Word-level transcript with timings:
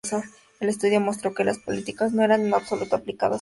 El 0.59 0.67
estudio 0.69 0.99
mostró 0.99 1.35
que 1.35 1.43
las 1.43 1.59
políticas 1.59 2.11
no 2.11 2.23
eran 2.23 2.41
en 2.41 2.55
absoluto 2.55 2.95
aplicadas 2.95 2.97
con 2.97 3.05
consistencia. 3.09 3.29